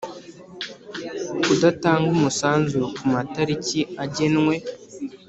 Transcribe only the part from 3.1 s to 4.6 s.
matariki agenwe